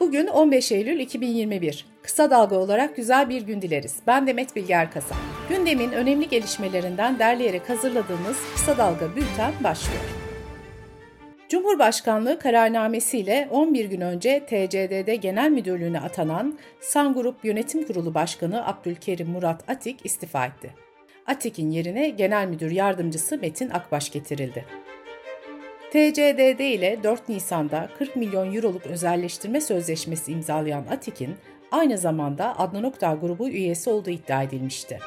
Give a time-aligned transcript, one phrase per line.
[0.00, 1.86] Bugün 15 Eylül 2021.
[2.02, 3.96] Kısa dalga olarak güzel bir gün dileriz.
[4.06, 5.18] Ben Demet Bilge Erkasap.
[5.48, 10.02] Gündemin önemli gelişmelerinden derleyerek hazırladığımız Kısa Dalga Bülten başlıyor.
[11.48, 19.28] Cumhurbaşkanlığı kararnamesiyle 11 gün önce TCDD Genel Müdürlüğü'ne atanan San Grup Yönetim Kurulu Başkanı Abdülkerim
[19.28, 20.70] Murat Atik istifa etti.
[21.26, 24.64] Atik'in yerine Genel Müdür Yardımcısı Metin Akbaş getirildi.
[25.90, 31.34] TCDD ile 4 Nisan'da 40 milyon euroluk özelleştirme sözleşmesi imzalayan Atik'in
[31.70, 34.98] aynı zamanda Adnan Oktar grubu üyesi olduğu iddia edilmişti.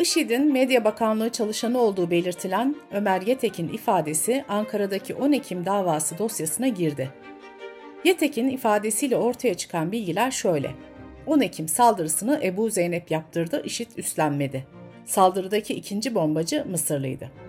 [0.00, 7.10] IŞİD'in Medya Bakanlığı çalışanı olduğu belirtilen Ömer Yetek'in ifadesi Ankara'daki 10 Ekim davası dosyasına girdi.
[8.04, 10.70] Yetek'in ifadesiyle ortaya çıkan bilgiler şöyle.
[11.26, 14.66] 10 Ekim saldırısını Ebu Zeynep yaptırdı, IŞİD üstlenmedi.
[15.04, 17.47] Saldırıdaki ikinci bombacı Mısırlıydı.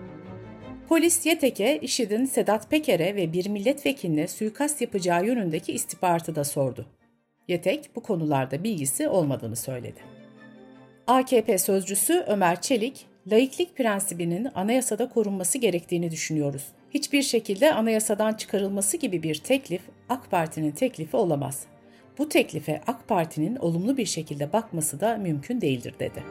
[0.90, 6.86] Polis Yetek'e IŞİD'in Sedat Peker'e ve bir milletvekiline suikast yapacağı yönündeki istihbaratı da sordu.
[7.48, 10.00] Yetek bu konularda bilgisi olmadığını söyledi.
[11.06, 16.64] AKP sözcüsü Ömer Çelik, laiklik prensibinin anayasada korunması gerektiğini düşünüyoruz.
[16.94, 21.66] Hiçbir şekilde anayasadan çıkarılması gibi bir teklif AK Parti'nin teklifi olamaz.
[22.18, 26.22] Bu teklife AK Parti'nin olumlu bir şekilde bakması da mümkün değildir dedi.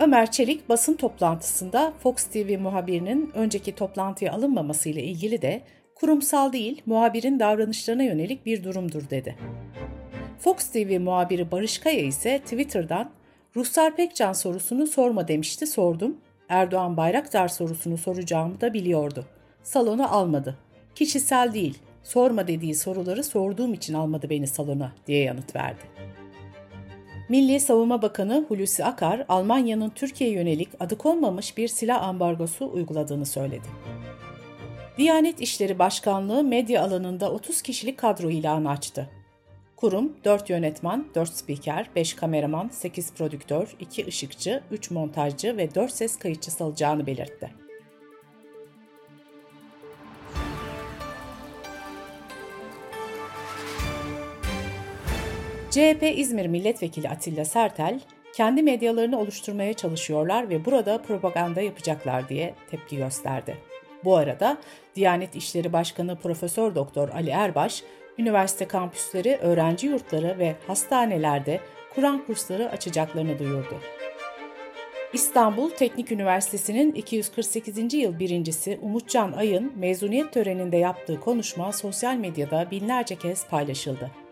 [0.00, 5.62] Ömer Çelik basın toplantısında Fox TV muhabirinin önceki toplantıya alınmaması ile ilgili de
[5.94, 9.36] kurumsal değil muhabirin davranışlarına yönelik bir durumdur dedi.
[10.38, 13.10] Fox TV muhabiri Barış Kaya ise Twitter'dan
[13.56, 16.16] Ruhsar Pekcan sorusunu sorma demişti sordum.
[16.48, 19.26] Erdoğan Bayraktar sorusunu soracağımı da biliyordu.
[19.62, 20.56] Salona almadı.
[20.94, 26.09] Kişisel değil, sorma dediği soruları sorduğum için almadı beni salona diye yanıt verdi.
[27.30, 33.68] Milli Savunma Bakanı Hulusi Akar, Almanya'nın Türkiye'ye yönelik adı konmamış bir silah ambargosu uyguladığını söyledi.
[34.98, 39.10] Diyanet İşleri Başkanlığı medya alanında 30 kişilik kadro ilanı açtı.
[39.76, 45.92] Kurum 4 yönetmen, 4 spiker, 5 kameraman, 8 prodüktör, 2 ışıkçı, 3 montajcı ve 4
[45.92, 47.50] ses kayıtçısı alacağını belirtti.
[55.70, 58.00] CHP İzmir Milletvekili Atilla Sertel,
[58.34, 63.56] kendi medyalarını oluşturmaya çalışıyorlar ve burada propaganda yapacaklar diye tepki gösterdi.
[64.04, 64.58] Bu arada
[64.96, 67.82] Diyanet İşleri Başkanı Profesör Doktor Ali Erbaş,
[68.18, 71.60] üniversite kampüsleri, öğrenci yurtları ve hastanelerde
[71.94, 73.80] Kur'an kursları açacaklarını duyurdu.
[75.12, 77.94] İstanbul Teknik Üniversitesi'nin 248.
[77.94, 84.29] yıl birincisi Umutcan Ay'ın mezuniyet töreninde yaptığı konuşma sosyal medyada binlerce kez paylaşıldı.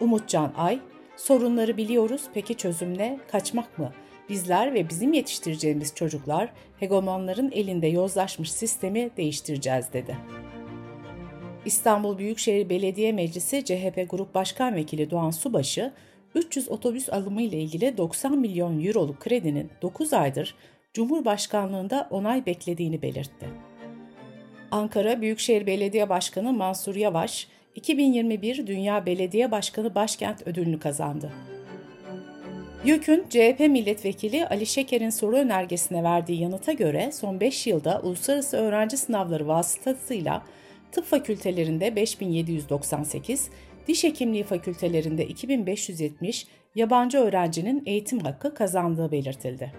[0.00, 0.78] Umutcan Ay,
[1.16, 3.18] sorunları biliyoruz peki çözüm ne?
[3.30, 3.92] Kaçmak mı?
[4.28, 10.16] Bizler ve bizim yetiştireceğimiz çocuklar hegemonların elinde yozlaşmış sistemi değiştireceğiz dedi.
[11.64, 15.92] İstanbul Büyükşehir Belediye Meclisi CHP Grup Başkan Vekili Doğan Subaşı,
[16.34, 20.54] 300 otobüs alımı ile ilgili 90 milyon euroluk kredinin 9 aydır
[20.94, 23.48] Cumhurbaşkanlığında onay beklediğini belirtti.
[24.70, 31.32] Ankara Büyükşehir Belediye Başkanı Mansur Yavaş, 2021 Dünya Belediye Başkanı Başkent ödülünü kazandı.
[32.84, 38.96] YÖK'ün CHP milletvekili Ali Şeker'in soru önergesine verdiği yanıta göre son 5 yılda uluslararası öğrenci
[38.96, 40.42] sınavları vasıtasıyla
[40.92, 43.50] tıp fakültelerinde 5798,
[43.86, 49.72] diş hekimliği fakültelerinde 2570 yabancı öğrencinin eğitim hakkı kazandığı belirtildi.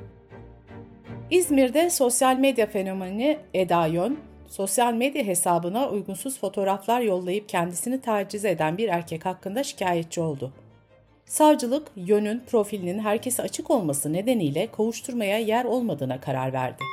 [1.31, 4.19] İzmir'de sosyal medya fenomeni Eda Yön,
[4.51, 10.51] sosyal medya hesabına uygunsuz fotoğraflar yollayıp kendisini taciz eden bir erkek hakkında şikayetçi oldu.
[11.25, 16.83] Savcılık, yönün profilinin herkese açık olması nedeniyle kovuşturmaya yer olmadığına karar verdi.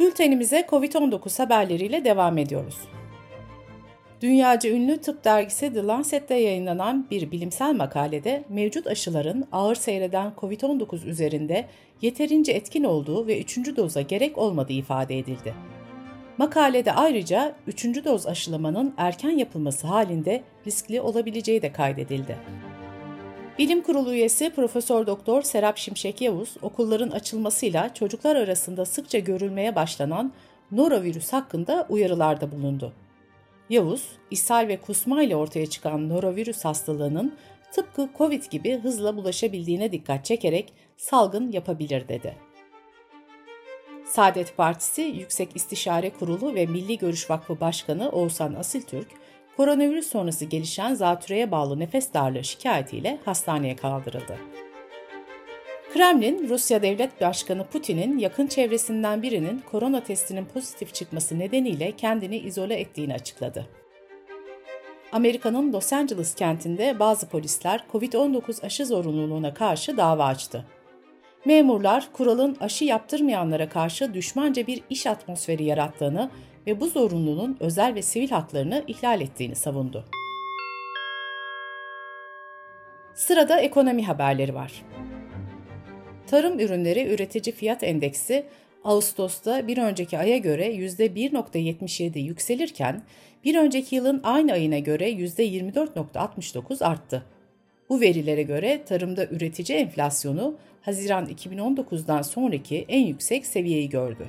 [0.00, 2.76] Bültenimize COVID-19 haberleriyle devam ediyoruz.
[4.22, 11.06] Dünyaca ünlü tıp dergisi The Lancet'te yayınlanan bir bilimsel makalede mevcut aşıların ağır seyreden COVID-19
[11.06, 11.68] üzerinde
[12.02, 15.54] yeterince etkin olduğu ve üçüncü doza gerek olmadığı ifade edildi.
[16.38, 22.36] Makalede ayrıca üçüncü doz aşılamanın erken yapılması halinde riskli olabileceği de kaydedildi.
[23.58, 30.32] Bilim Kurulu üyesi Profesör Doktor Serap Şimşek Yavuz, okulların açılmasıyla çocuklar arasında sıkça görülmeye başlanan
[30.72, 32.92] norovirüs hakkında uyarılarda bulundu.
[33.72, 37.34] Yavuz, ishal ve kusma ile ortaya çıkan norovirüs hastalığının
[37.72, 42.36] tıpkı COVID gibi hızla bulaşabildiğine dikkat çekerek salgın yapabilir dedi.
[44.04, 49.08] Saadet Partisi Yüksek İstişare Kurulu ve Milli Görüş Vakfı Başkanı Oğuzhan Asiltürk,
[49.56, 54.38] koronavirüs sonrası gelişen zatürreye bağlı nefes darlığı şikayetiyle hastaneye kaldırıldı.
[55.92, 62.80] Kremlin, Rusya Devlet Başkanı Putin'in yakın çevresinden birinin korona testinin pozitif çıkması nedeniyle kendini izole
[62.80, 63.66] ettiğini açıkladı.
[65.12, 70.64] Amerika'nın Los Angeles kentinde bazı polisler COVID-19 aşı zorunluluğuna karşı dava açtı.
[71.44, 76.30] Memurlar kuralın aşı yaptırmayanlara karşı düşmanca bir iş atmosferi yarattığını
[76.66, 80.04] ve bu zorunluluğun özel ve sivil haklarını ihlal ettiğini savundu.
[83.14, 84.82] Sırada ekonomi haberleri var.
[86.32, 88.44] Tarım ürünleri üretici fiyat endeksi
[88.84, 93.02] Ağustos'ta bir önceki aya göre %1.77 yükselirken
[93.44, 97.22] bir önceki yılın aynı ayına göre %24.69 arttı.
[97.88, 104.26] Bu verilere göre tarımda üretici enflasyonu Haziran 2019'dan sonraki en yüksek seviyeyi gördü.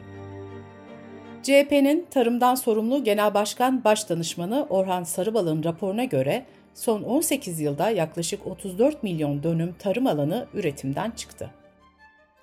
[1.44, 9.03] CHP'nin tarımdan sorumlu Genel Başkan Başdanışmanı Orhan Sarıbal'ın raporuna göre son 18 yılda yaklaşık 34
[9.03, 11.62] milyon dönüm tarım alanı üretimden çıktı.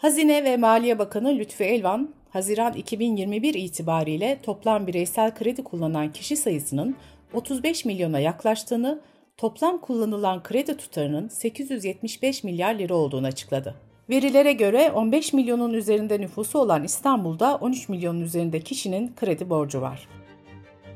[0.00, 6.96] Hazine ve Maliye Bakanı Lütfü Elvan, Haziran 2021 itibariyle toplam bireysel kredi kullanan kişi sayısının
[7.32, 9.00] 35 milyona yaklaştığını,
[9.36, 13.74] toplam kullanılan kredi tutarının 875 milyar lira olduğunu açıkladı.
[14.10, 20.08] Verilere göre 15 milyonun üzerinde nüfusu olan İstanbul'da 13 milyonun üzerinde kişinin kredi borcu var.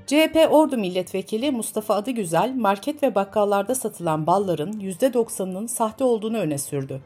[0.06, 7.00] CHP Ordu Milletvekili Mustafa Adıgüzel, market ve bakkallarda satılan balların %90'ının sahte olduğunu öne sürdü.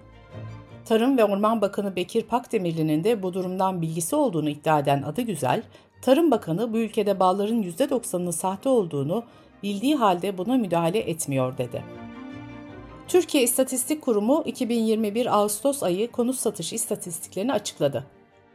[0.89, 5.63] Tarım ve Orman Bakanı Bekir Pakdemirli'nin de bu durumdan bilgisi olduğunu iddia eden Adıgüzel,
[6.03, 9.25] Tarım Bakanı bu ülkede balların %90'ının sahte olduğunu
[9.63, 11.85] bildiği halde buna müdahale etmiyor dedi.
[13.09, 18.05] Türkiye İstatistik Kurumu 2021 Ağustos ayı konut satış istatistiklerini açıkladı.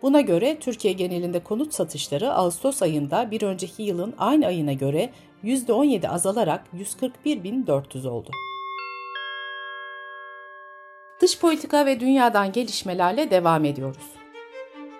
[0.01, 5.09] Buna göre Türkiye genelinde konut satışları Ağustos ayında bir önceki yılın aynı ayına göre
[5.43, 8.29] %17 azalarak 141.400 oldu.
[11.23, 14.09] Dış politika ve dünyadan gelişmelerle devam ediyoruz.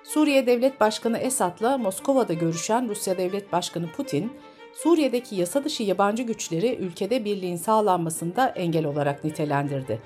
[0.03, 4.33] Suriye Devlet Başkanı Esad'la Moskova'da görüşen Rusya Devlet Başkanı Putin,
[4.73, 9.99] Suriye'deki yasa dışı yabancı güçleri ülkede birliğin sağlanmasında engel olarak nitelendirdi.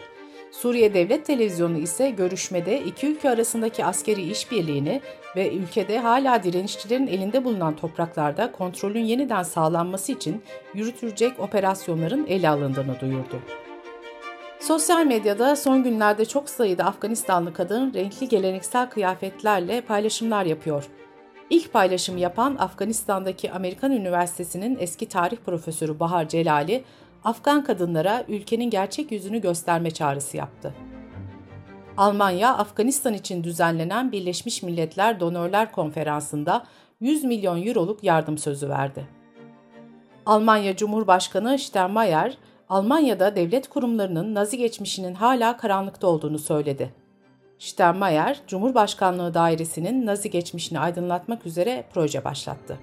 [0.51, 5.01] Suriye Devlet Televizyonu ise görüşmede iki ülke arasındaki askeri işbirliğini
[5.35, 10.43] ve ülkede hala direnişçilerin elinde bulunan topraklarda kontrolün yeniden sağlanması için
[10.73, 13.41] yürütülecek operasyonların ele alındığını duyurdu.
[14.59, 20.88] Sosyal medyada son günlerde çok sayıda Afganistanlı kadın renkli geleneksel kıyafetlerle paylaşımlar yapıyor.
[21.50, 26.83] İlk paylaşımı yapan Afganistan'daki Amerikan Üniversitesi'nin eski tarih profesörü Bahar Celali,
[27.24, 30.74] Afgan kadınlara ülkenin gerçek yüzünü gösterme çağrısı yaptı.
[31.98, 36.65] Almanya, Afganistan için düzenlenen Birleşmiş Milletler Donörler Konferansı'nda
[37.00, 39.07] 100 milyon euroluk yardım sözü verdi.
[40.25, 42.38] Almanya Cumhurbaşkanı Steinmeier,
[42.69, 46.93] Almanya'da devlet kurumlarının Nazi geçmişinin hala karanlıkta olduğunu söyledi.
[47.59, 52.79] Steinmeier, Cumhurbaşkanlığı Dairesi'nin Nazi geçmişini aydınlatmak üzere proje başlattı.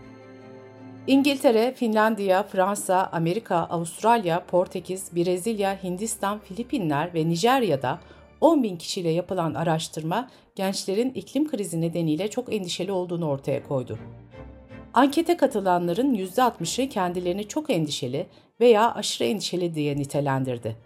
[1.06, 7.98] İngiltere, Finlandiya, Fransa, Amerika, Avustralya, Portekiz, Brezilya, Hindistan, Filipinler ve Nijerya'da
[8.40, 13.98] 10 bin kişiyle yapılan araştırma gençlerin iklim krizi nedeniyle çok endişeli olduğunu ortaya koydu.
[14.94, 18.26] Ankete katılanların %60'ı kendilerini çok endişeli
[18.60, 20.76] veya aşırı endişeli diye nitelendirdi.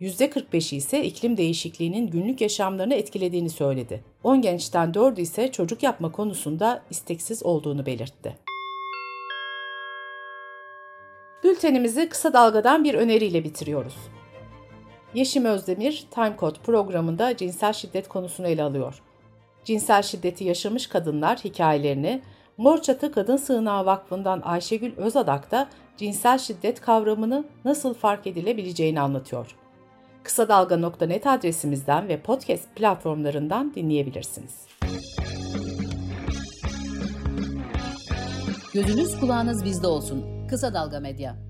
[0.00, 4.04] %45'i ise iklim değişikliğinin günlük yaşamlarını etkilediğini söyledi.
[4.24, 8.36] 10 gençten 4'ü ise çocuk yapma konusunda isteksiz olduğunu belirtti.
[11.44, 13.96] Bültenimizi kısa dalgadan bir öneriyle bitiriyoruz.
[15.14, 19.02] Yeşim Özdemir, Time Code programında cinsel şiddet konusunu ele alıyor.
[19.64, 22.22] Cinsel şiddeti yaşamış kadınlar hikayelerini
[22.56, 29.56] Morçatı Kadın Sığınağı Vakfı'ndan Ayşegül Özadak da cinsel şiddet kavramını nasıl fark edilebileceğini anlatıyor.
[30.22, 34.66] Kısa Dalga.net adresimizden ve podcast platformlarından dinleyebilirsiniz.
[38.74, 40.46] Gözünüz kulağınız bizde olsun.
[40.48, 41.47] Kısa Dalga Medya.